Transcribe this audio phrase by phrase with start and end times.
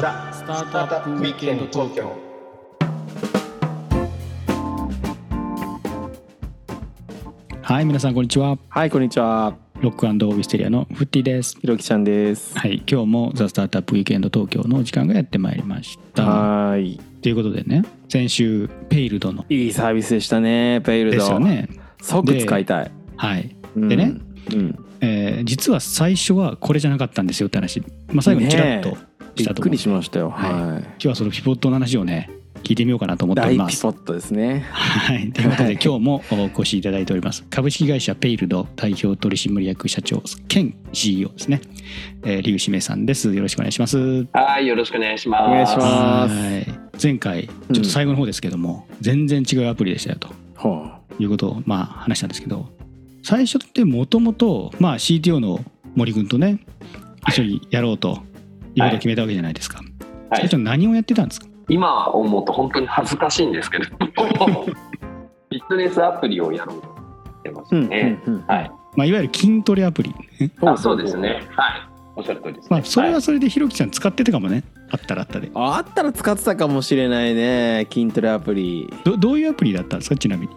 [0.00, 2.16] ザ・スタートアップウィークエンド東京
[7.62, 9.56] はい皆さんこんにちははい、こんにちは。
[9.80, 12.58] ロックウィステリアのフッティですひろきちゃんです。
[12.58, 17.00] はい今日もザ・スタートアップウィークエンド東京の時間がやってまいりましたはーい。
[17.22, 21.18] ということでね先週ペイルドのいいサービスでしたね、ペイルド。
[21.18, 21.38] ですよ。
[21.38, 21.68] ね
[22.02, 22.90] 即使いたい。
[23.16, 24.14] はい、うんでね。
[24.52, 24.78] うん。
[25.00, 28.96] えー実は最初はこれじゃなかったんですよって話、まあ、最後にちらっと
[29.42, 29.54] しと思う。
[29.54, 30.30] びったくりしましたよ。
[30.30, 30.52] はい。
[30.52, 30.82] はい。
[30.82, 32.30] 今日はそのピボットの話をね
[32.62, 33.86] 聞いてみようかなと思っております。
[33.86, 34.64] 大ピポットですね。
[34.70, 35.76] はい、 ということはい。
[35.76, 37.44] で今日もお越しいただいております。
[37.50, 41.60] 株式会社ペイルド代表取締役社長兼 CEO ですね、
[42.24, 43.34] えー、劉志明さんです。
[43.34, 44.26] よろしくお願いします。
[44.32, 45.42] はい、よろしくお願いします。
[45.44, 46.34] お願いします。
[46.34, 46.66] はい。
[47.02, 50.28] 前回ちょっと最後の方ですけども、全然違うアプリでしたよと。
[50.56, 50.86] ほ
[51.18, 52.66] いうことをまあ話したんですけど
[53.22, 55.60] 最初ってもともとまあ CTO の
[55.94, 56.58] 森君とね
[57.28, 58.22] 一緒にやろうと
[58.74, 59.86] いうことを決めたわけじゃないですか、はい
[60.36, 61.46] 最初何をやってたんですか？
[61.68, 64.04] 今思うと本当に恥ずかしいんですけど、フィ
[65.60, 66.92] ットネスアプリをやろうとし
[67.44, 67.76] てましう。
[67.76, 67.84] うん。
[67.84, 68.22] たね。
[68.26, 68.72] うんうんはい。
[68.96, 71.46] まあ、いわゆる筋トレアプリ、ねあ、そうですね。
[71.50, 71.88] はい。
[72.16, 72.68] おっしゃる通りです、ね。
[72.70, 78.88] まあ、それいはそれでひろきさん使ってたかもねあったらあったでああったら使ってたかもしれないね、筋トレアプリ。
[79.04, 80.16] どどういうアプリだったんですか？
[80.16, 80.52] ちなみに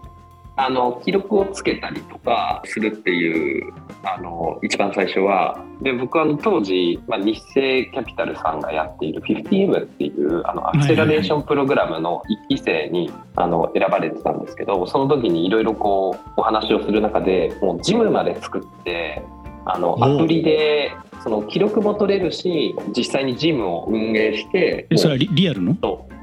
[0.59, 3.71] あの記録をつけたりとかするっていう
[4.03, 19.21] あの一番最初はで僕は当時、まあ、日清キャピタルさんがやっている 50M っていうあのアクセラレーションプログラムの1期生にあの選ばれてたんですけどその時にいろいろこうお話をする中でもうジムまで作って
[19.65, 20.91] あのおアプリで
[21.23, 25.75] その記録も取れるし実際にジムを運営してえそれはリリアルの？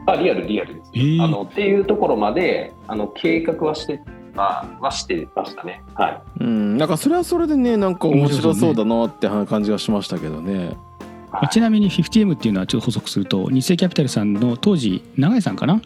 [0.06, 0.90] あリアルリアルです。
[0.94, 1.22] えー。
[1.22, 4.00] あのっていうところまであの計画はして
[4.34, 5.82] ははしてましたね。
[5.94, 6.22] はい。
[6.40, 6.76] うん。
[6.78, 10.76] なんかそれはそれでね、なんか面白そうだなって感じがしましたけどね。
[11.30, 15.80] まあちなみに 50M っていうのはちょっと補足すると日清キャピタルさんの当時永井さんかな？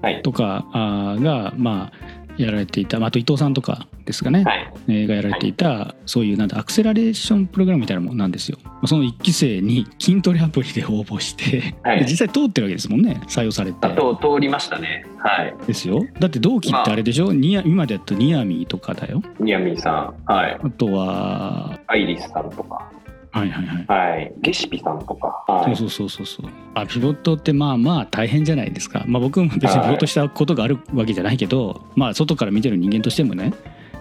[0.00, 0.22] はい。
[0.22, 1.92] とかあーがまあ
[2.38, 4.72] やられていた、まあ、あと伊藤さんとかですかね、はい。
[4.88, 8.58] えーがやられていた、そういうなんだアクセラレーションプログラムみたいなもんなんですよ。
[8.64, 13.90] まあその1期生に筋トレアプリで応募して、はいで実際通ってるわけですもんね採用されてあ。
[13.90, 15.06] と通りましたね。
[15.18, 15.54] はい。
[15.66, 20.58] ですよだって同期ってあれでしょ、ニア今でやったニアミーとかだよニヤミーさん、はい。
[20.62, 22.90] あとはアイリスさんとか、
[23.32, 24.32] はいはいはいはい。
[24.42, 25.74] ゲシピさんとか、はい。
[25.74, 33.52] そうそうそうそうあピボットってまあまあ大変じゃないですかまあ僕も別にピボットしたことがあるわけじゃないけど、まあ外から見てる人間としてもねやっ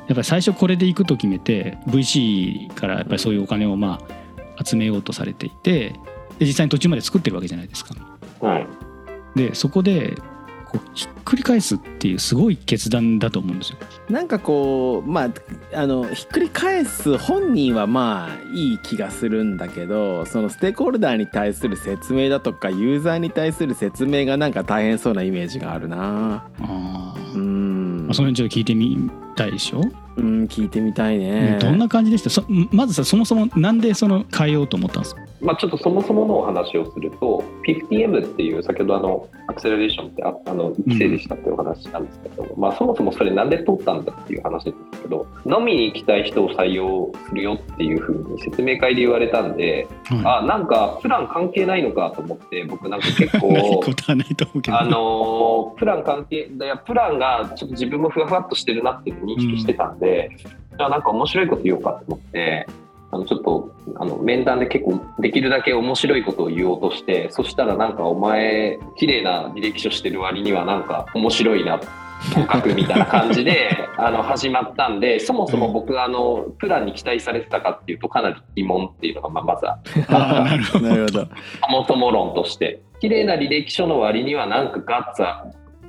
[0.10, 4.00] ぱり最初これで行くと決めて VC からやっぱりそういうお金をま
[4.58, 5.94] あ集めようとされていて
[6.38, 7.96] で実際に途中まで作ってるわけじゃないですか
[8.42, 8.68] はい。
[9.36, 10.14] でそこで
[10.66, 10.82] こう
[11.22, 13.78] くり返すっていうすごい決断だと思うんですよ。
[14.10, 15.30] なんかこうまあ
[15.74, 26.46] あのひっくり返す本人はまあいい気がするんだけどそのステークホルダーに対する説明だとかユーザーに対する説明がなんか大変そうなイメージがあるな。
[26.60, 28.06] あー、うん。
[28.08, 29.82] まあ、その辺ちょっと聞いてみたいでしょ、
[30.18, 31.58] うん聞いてみたいね。
[31.62, 32.30] どんな感じでした？
[32.30, 35.22] そまずさそもそもなんでその変えようと思ったんですか？
[35.40, 49.88] まあ、ちょっとそもそものお話をすると 50M っていう先ほどあのアクセラレーションってああの1期生でしたっていうお話なんですけど、まあ、そもそもそれなんで取ったんだっていう話ですけど飲みに行きたい人を採用するよっていうふうに説明会で言われたんで
[50.24, 54.80] はあなんかプラン関係ないのかと思って僕なんか結構ことはないと思うけど。
[54.80, 62.68] あのープラン関係いやプランがちょっと自分もふわふわっとしてるなっていうのを認識してたんで、じゃあなんか面白いこと言おうかと思って
[63.12, 71.88] あのちょっとあの面談で結構できるだけ面白いことを言おうとしてそしたらなんかお前綺麗な履歴書してる割にはなんか面白いなと
[72.36, 79.90] 書くみたいな感じで あの始まったんでそもそも僕あのプランに期待されてたかっていうとかなり疑問っていうのがまあまずあって。
[80.08, 80.88] あーなるほど。
[80.88, 81.28] なるほど
[81.66, 82.82] そもそも論として。
[83.02, 85.24] 綺麗な履歴書の割にはなんかガッツ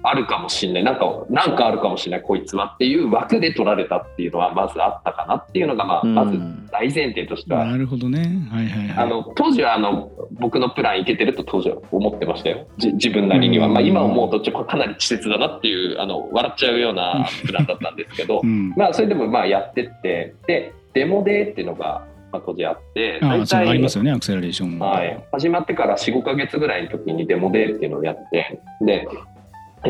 [0.02, 0.84] ああるかもしれない。
[0.84, 8.48] なんかなんかあるかもしれないこいつはっていう枠で取られたっていうのはまずあったかなっていうのが、まあ、まずうん大前提としては、なるほどね。
[8.50, 9.04] はいはいはい。
[9.04, 12.66] あの当時はあの僕のプランいけてると当時は思ってましたよ。
[12.78, 13.74] じ自分なりには、うん。
[13.74, 18.40] まあ、今思うとちょっとかなり稚拙だなっていうあの笑っちゃうような プランだったんですけど。
[18.42, 18.70] うん。
[18.76, 20.34] まあそれでもまあやってって。
[20.46, 23.18] でデモデーっていうのがまあ当時あって。
[23.22, 28.60] あーそうありますよよねアクセラレーションはい、始まってから45か月ぐらいの時にデモデーっていうのをやって。
[28.80, 29.06] で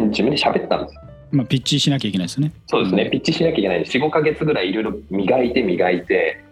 [0.00, 1.00] 自分で喋ったんですよ。
[1.30, 2.52] まあ、ピッチしなきゃいけないですよね。
[2.66, 3.10] そうですね、うん。
[3.10, 6.44] ピッチしなきゃいけないんで45か月ぐらいいろいろ磨いて磨いて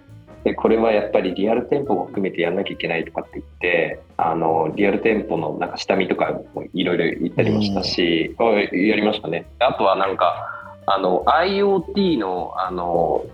[0.44, 9.46] でこれはやっぱりリアル店舗も含めてやんなきゃいけないとかって言ってあのリアル店舗のなんか下見とかもいろいろ言ったりもしたし、あやりましたね。
[9.58, 13.26] あとはなんかあの IoT のあの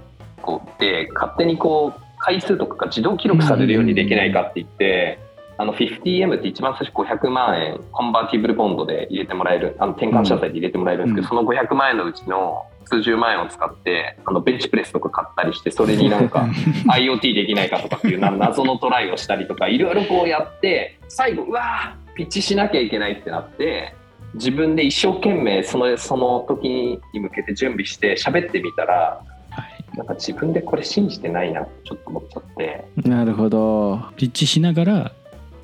[0.42, 5.20] こうで勝手にこう回数とかが自動記録されるようにできないかって言って、
[5.58, 11.46] あの 50M って一番最初500万円コンバーティブルボンドで入れてもらえるあの転換社債で入れてもらえるんですけど、うん。
[11.46, 16.48] その500万円のうちの数十万円を使ってあのベンチプレスとか買ったりしてそれになんか
[16.88, 23.94] IoT できないかとかっていうな謎のトライをしたりとかいろいろこうやって最後うわーピッチしなきゃいけないってなって
[24.34, 26.68] 自分で一生懸命そのその時
[27.12, 29.96] に向けて準備して喋ってみたらはい。
[29.96, 32.84] なんか自分でこれ信じてないなってちょっと思っちゃって。
[32.96, 34.02] なるほど。
[34.16, 35.12] ピッチしながら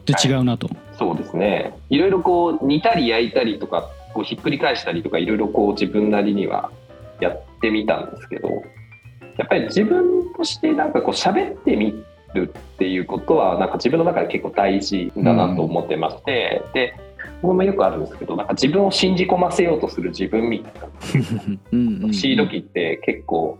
[0.05, 0.69] で違うなと、
[0.99, 1.75] そうですね。
[1.91, 6.71] いろいろこう煮たり焼いたりとかこうひっくり返したりとかいろいろこう自分なりには
[7.21, 8.49] やってみたんですけど
[9.39, 12.05] やっぱり自分としてなんかこう喋ってみ
[12.35, 16.95] るっていうことはなんか自分の中で結構大事だなと思ってまして、で
[17.41, 20.89] 僕もよくあるんですけどなんか自分を信じ込ませようとする自分みたいな。
[21.73, 22.15] うんうん。
[22.15, 23.59] シード機って結構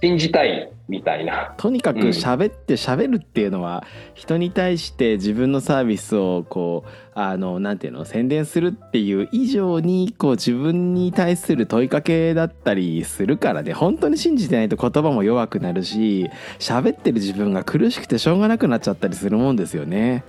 [0.00, 1.54] 信じたいみたいな。
[1.56, 2.08] とにかくうん。
[2.08, 13.72] 喋って喋るっていうのは人に対して自分のサービスをこうあのなんていうの宣伝するっていう以上にこう自分に対する問いかけだったりするからね。
[13.72, 20.24] 本当に信じてないと言葉も弱くなるし喋ってる自分が苦しくてしょうがなくなっちゃったりするもんですよね。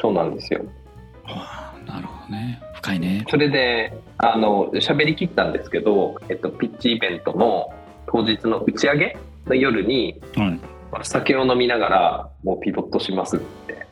[0.00, 0.64] そうなんですよ。
[1.24, 2.60] ああなるほどね。
[2.74, 3.24] 深いね。
[3.30, 7.72] それであの喋りきったんですけど、えっと、ピッチイベントの
[8.14, 9.16] 当日の打ち上げ
[9.46, 10.60] の夜にはい。
[11.02, 13.84] 酒を飲みながらもうピボットしますって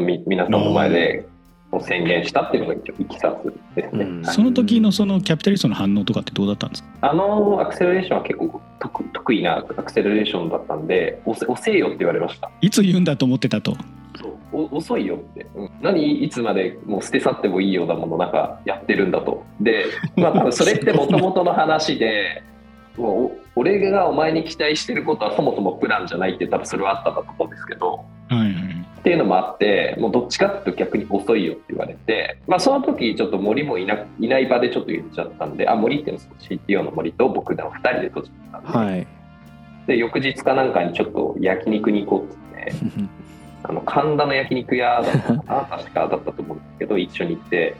[0.00, 1.26] み皆さんの前で
[1.72, 4.22] もう宣言したっていうのが一応いきさつですね、うん。
[4.22, 4.34] はい。
[4.36, 6.88] その時のそのキャピタリストの反応とかってどうだったんですか？
[7.00, 12.52] あのアクセラレーションは結構得得意なアクセラレーションだったんで押せよって言われました。
[12.60, 13.76] いつ言うんだと思ってたと？
[14.22, 15.70] そうお遅いよって、うん。
[15.82, 19.44] 何いつまでもう捨て去ってもいいようなものなんかやってるんだと。
[19.60, 22.44] でまあ多分それってもともとの話で
[22.96, 39.06] もう俺がお前に期待してることはそもそもプランじゃないって多分それはあったんだと思うんですけどはいはいっていうのもあってもうどっちかっていうと逆に遅いよって言われて、まあ、その時ちょっと森もいないない場でちょっと言っちゃったんであ森っていうのはその CTO の森と僕の2人で閉じてたんで,、はい。
[39.86, 43.24] で翌日かなんかにちょっと焼肉に行こうってって。
[43.66, 47.76] あの神田の焼肉屋だったかな確かだったと思うんですけど一緒に行って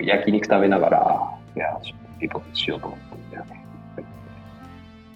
[0.00, 3.11] 焼肉食べながらいやちょっとピコットしようと思ったんだよねあ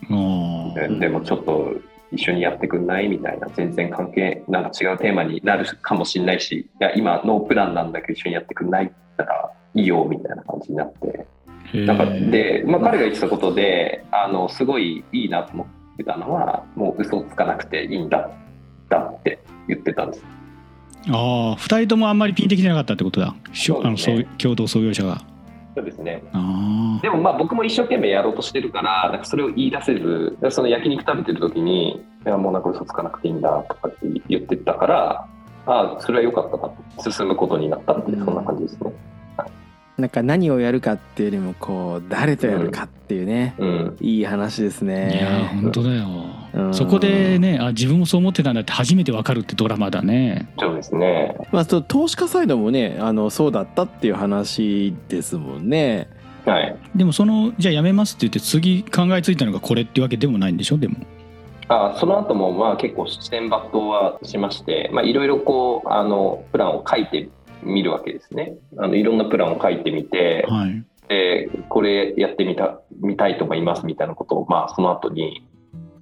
[0.09, 1.75] ででもちょっと
[2.13, 3.09] 一緒にやってくんない？
[3.09, 3.49] みたいな。
[3.49, 8.85] 全然関係なんか違うテーマになるかもしれないしいや今ノープランなんだけど一緒にやってくんない？
[8.85, 11.27] って言ったらいいよみたいな感じになって。
[11.75, 18.31] あなんかで、まあ、彼が言ってたことであのすごいいいなと思ってたのはもう嘘をつかなくていいんだ
[18.89, 20.25] だって言ってたんです。
[21.09, 23.35] ああ二人ともあんまりピンときてなかったってことだ。
[23.53, 23.97] しょあの
[24.39, 25.23] 共同創業者が
[25.77, 26.23] そうですね。
[26.33, 35.27] あでもまあ僕も一生懸命やろうとしてるからなんかそれを言い出せずその焼肉食べてる時に「いやもうなんか嘘つかなくていいんだ」とかって言ってたから
[35.67, 36.63] ああそれは良かったな
[37.03, 37.11] と。
[37.11, 38.91] 進むことになったっていうそんな感じですね。
[39.99, 45.51] なんか何をやるかっていうよりもこう誰とやるかっていうね、うん、いい話ですあいやね。
[45.63, 46.05] 本当だよ。
[46.05, 46.36] うん
[46.73, 51.37] そこでねあ自分もそう思ってたんだって初めてわかるってドラマだねそうですね。
[51.53, 56.09] まあそう投資家サイドもねあのそうだったっていう話ですもんね。
[56.45, 56.77] はい。
[56.95, 60.79] でもそのじゃあやめますって言って次考えついたのがこれっていうわけでもないんでしょ？
[60.79, 60.97] でも
[61.69, 67.29] あその後もまあ結構視点抜刀はしまして、まあ、いろいろこうあのプランを書いて
[67.63, 68.55] みるわけですね。
[68.79, 75.46] あのいろんなプランを書いてみて、はいでこれやってみたみたいと思いますみたいなことを、まあ、その後に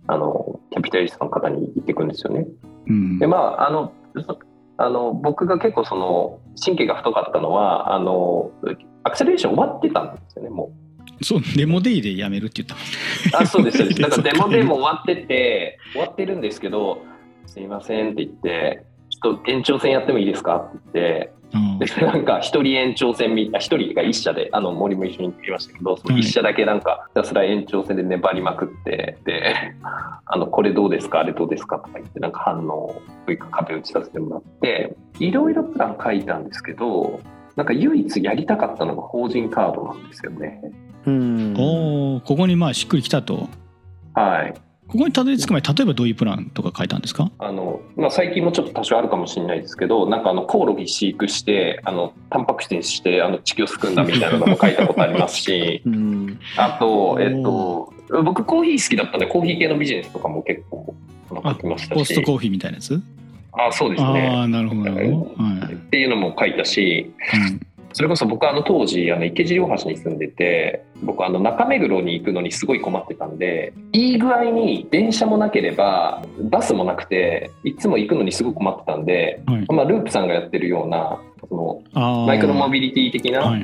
[0.06, 2.46] あのキャピタリストの方に言っていくんですよね。
[2.86, 3.92] うんでまああの
[4.26, 4.38] そ
[4.76, 8.50] あの僕が結構その神経が太かったのはあの
[9.04, 10.72] アクセレレーション終わってたんですよねも
[11.20, 11.24] う。
[11.24, 12.90] そうデモデイでやめるって言ったもんね
[13.34, 14.00] あそうですそうです。
[14.02, 16.98] だからデモででも終わってて終わってるんですけど
[17.46, 21.34] 「すいません」って言って「ちょっと延長戦やってもいいですか?」って言って。
[21.54, 21.78] うん。
[21.78, 29.54] でなんか一人延長戦みあ一人が一社であの森も一緒に行ってきましたけどその一社だけなんかひたすら延長戦で粘りまくってで
[30.26, 31.20] あのこれどうですか？
[31.20, 31.76] あれどうですか？
[31.78, 37.20] とか言ってなんか反応というか壁打ちさせてもらっていろいろプラン書いたんですけど
[37.56, 40.60] なんか唯一やりたかったのが法人カードなんですよね。
[41.06, 41.54] うん。
[41.56, 43.48] おーここにまあしっくりきたと。
[44.14, 44.54] はい
[44.94, 47.28] ここにたどり着く前例えばどういうプランとか書いたんですか？
[47.40, 56.38] あのまあ、最近もちょっと多少あるかもしれないですけどなんかあのコオロギ飼育してあのタンパク質にしてあの地球を救うんだみたいなのも書いたことありますし うん。
[56.56, 60.94] あとえっと、僕コーヒー好きだったんでコーヒー系のビジネスとかも結構
[61.28, 61.98] 書きましたし。
[61.98, 63.02] ポストコーヒーみたいなやつ？
[63.56, 64.28] あそうですあね。
[64.28, 65.74] あなるほどなるほど、はい。
[65.74, 67.12] っていうのも書いたし
[67.94, 76.20] それこそ僕あの当時あの池尻大橋に住んでて僕あの中目黒に行くのにすごい困ってたんでいい具合に電車もなければ
[76.50, 79.66] バスもなくていつも行くのにすごく困ってたんで、はい。
[79.72, 83.54] まあ、ループさんがやってるようなそのマイクロモビリティ的な、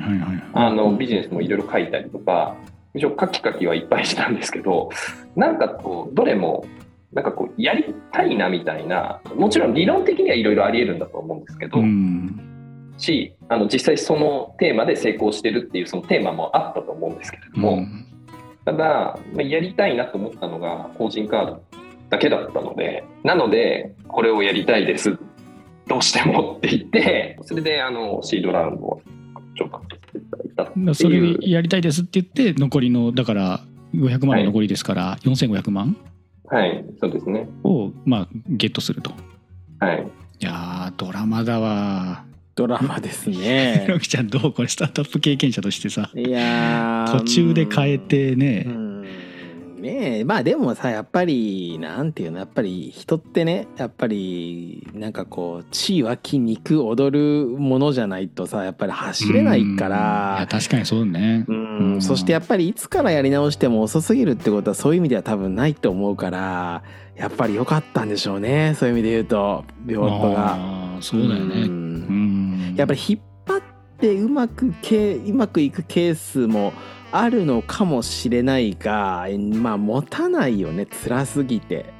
[0.53, 2.57] あのビジネスもいろいろ書いたりとか
[2.95, 4.91] 一応カキカキはいっぱいしたんですけど
[5.35, 6.65] なんかこうどれも
[7.13, 12.47] なんかこうやりたいなみたいなもちろん理論的にはいろいろありえるんだと思うんですけど、うん
[13.01, 18.07] しあの実際そのテーマで成功してるっていうそのテーマもあったと思うんですけれども、うん。
[18.65, 21.63] ただ、まあ、やりたいなと思ったのが法人カード
[22.11, 25.19] だけだったのでなのでこれをやりたいです。
[25.89, 29.03] どうしてもって言ってそれであのシードラウンドを
[29.57, 30.95] 調達させていただいたっていう。
[30.95, 33.61] それでやりたいですって言って残りのだから
[33.95, 35.97] 500万の残りですから、4500万？
[36.47, 37.49] はいそうですね。
[37.65, 39.13] をまあゲットすると。
[39.81, 40.07] はい。
[40.41, 48.65] いやードラマだわドラマです ひねろきちゃんどうこれスタートアップ経験者としてさいやー途中で変えてね。
[48.67, 48.91] うん。
[49.81, 60.47] ねえまあでもさやっぱりなんていうのやっぱり人ってねやっぱりなんかこう血は筋肉踊るものじゃないとさやっぱり走れないから。
[60.51, 61.47] 確かにそうね。
[61.49, 61.95] うん。
[61.95, 62.03] うん。
[62.03, 66.83] そしてやっぱりいつからやり直しても遅すぎるってことはそういう意味では多分ないと思うから
[67.17, 68.75] やっぱり良かったんでしょうね。
[68.77, 70.59] そういう意味で言うとビボットが。
[71.01, 71.63] そうだよね。
[71.63, 71.71] うん。
[71.71, 72.20] うん
[72.81, 73.63] やっぱり引っ張っ
[73.99, 76.73] てうまくけうまくいくケースも
[77.13, 80.87] あるのかもしれないがまあ持たないよね。
[80.87, 81.93] 辛すぎて。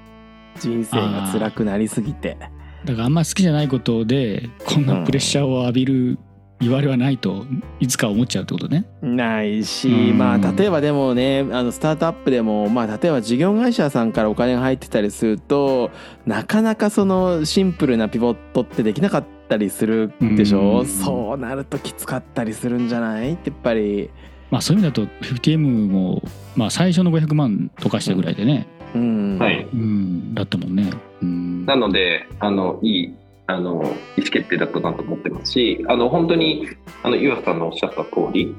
[0.59, 2.37] 人生が辛くなりすぎて。
[2.85, 6.19] だからあんま好きじゃないことでこんなプレッシャーを浴びる
[6.61, 7.45] 言われはないと
[7.79, 8.87] いつか思っちゃうってことね。
[9.03, 10.19] ないしうん。
[10.19, 15.91] まあ例えばでもねあのスタートアップでもまあ例えば事業会社さんからお金が入ってたりすると
[16.27, 20.81] なかなかそのシンプルなピボットってできなかったりするでしょ？
[20.81, 20.87] うん。
[20.87, 23.35] そうなるときつかったりするんじゃない？
[23.35, 24.11] ってやっぱり。
[24.51, 26.23] まあそういう意味だと 50M も
[26.57, 28.67] まあ最初の500万溶かしたぐらいでね。
[28.95, 29.39] うん。
[29.39, 29.69] はい。
[29.73, 30.35] うん。
[30.35, 30.91] だったもんね。
[31.23, 31.67] うん。
[31.67, 33.15] なのであのいい
[33.47, 33.83] あの
[34.17, 36.69] 意思決定だったなと思ってますしあの本当に
[37.03, 38.55] あの岩佐さんのおっしゃった通り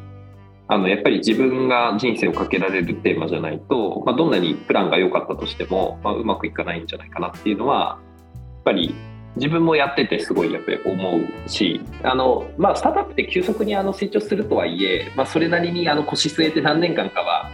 [0.68, 8.96] あのやっぱり自分が人生をかけられるテーマじゃないと、まあ、どんなにプランが良かったとしても、まあ、うまくいかないんじゃないかなっていうのはやっぱり
[9.36, 17.50] 自分もやっててすごいやっぱり思うしあの、まあ、スタートアップって急速にあの成長するとはいえ、まあ、それなりにあの腰据えて何年間かは、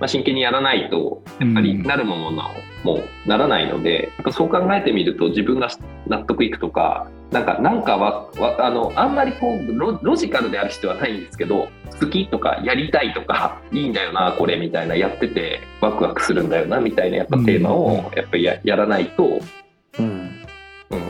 [0.00, 2.50] まあ、真剣にやらないとやっぱりなるものな
[2.84, 5.68] もうならないので、そう考えてみると自分が
[6.08, 19.40] 納得いくとかなんかなんかはわあのあんまりこうロロジカルである必要はないんですけど好きとかやりたいとかいいんだよなこれみたいなやっててワクワクするんだよなみたいなやっぱテーマをやっぱりややらないと、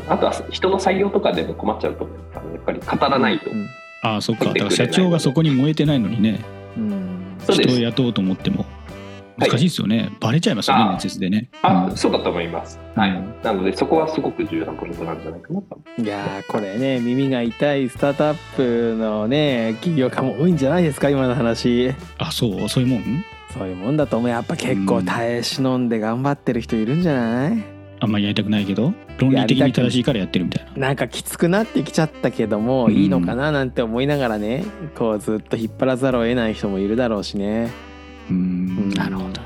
[0.09, 3.50] あとは人の採用とかでも困っちゃうと思うからやっぱり語らないと。
[3.50, 3.68] うん。
[4.02, 4.47] ああそっか。
[4.47, 6.40] だから社長がそこに燃えてないのにね。
[6.76, 7.37] うん。
[7.49, 8.59] 人を雇おうと思っても。
[8.59, 8.66] はい
[9.38, 11.49] 難しいですよね、バレちゃいますよね面接でね。
[11.62, 11.97] あ、うん。
[11.97, 12.78] そうだと思います。
[12.94, 13.11] はい。
[13.11, 15.78] うんなのでそこはすごく重要なポイントなんじゃないかなと。
[15.99, 21.92] いやーこれね耳が痛いスタートアップのね企業家も多いんじゃないですか今の話。
[22.18, 22.68] あそう？
[22.68, 23.25] そういうもん？
[23.52, 24.28] そういうもんだと思う。
[24.28, 27.64] やっぱ結構耐え忍んで頑張ってる人いるんじゃない？
[28.02, 30.88] あんまりやりたくないけど論理的に正しいからやってるみたいな。
[30.88, 32.92] なんかきつくなってきちゃったけども、うん。
[32.92, 34.64] いいのかななんて思いながらね
[34.97, 37.71] こうずっと引っ張らざるを得ない人もいるだろうしね。
[38.28, 38.90] うんん。
[38.90, 39.40] なるほど。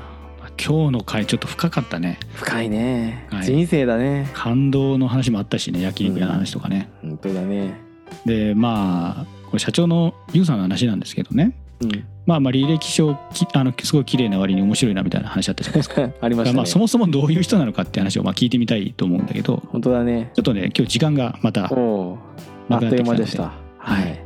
[0.59, 2.17] 今日の回ちょっと深かったね。
[2.33, 3.43] 深いね、はい。
[3.43, 4.27] 人生だね。
[4.33, 7.79] 感動の話もあったしね焼肉屋の話とかね、本当だね。
[8.25, 12.07] でまあこれ社長のユウさんの話なんですけどねうん。
[12.25, 16.09] まあまあ履歴書きあのすごい綺麗な割に面白いなみたいな話あったじゃないですか。
[16.21, 16.57] ありましたね。
[16.57, 19.63] まあそもそもどういう人なのかって話をまあ聞いてみたいと思うんだけど。
[19.67, 20.31] 本当だね。
[20.33, 21.75] ちょっとね今日時間がまたあっと
[22.95, 23.53] いう間でした。
[23.77, 24.19] はい。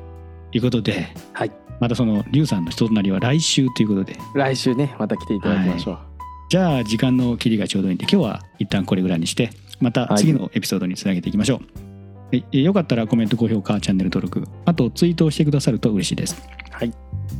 [0.51, 0.59] とい。
[0.59, 1.51] うことで、はい。
[1.79, 4.17] またそのリュウさんの人となりは来週ということで。
[4.35, 5.99] 来週ねまた来ていただきましょう、
[6.49, 11.90] じゃあ時間の切りがちょうどいいんで今日は一旦これぐらいにしてまた次のエピソードにつなげていきましょう、はい
[12.31, 16.41] えよかったらコメント高評価チャンネル登録あとツイートをしてくださると嬉しいです。
[16.71, 16.93] はい、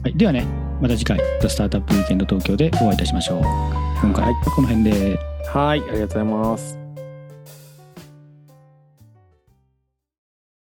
[0.03, 0.45] はい、ではね
[0.81, 3.41] また次回「ザ・スタートアップウィーケンド東京でお会いいたしましょう。
[4.01, 5.19] 今回はこの辺で。
[5.48, 5.81] はい。
[5.81, 6.80] ありがとうございます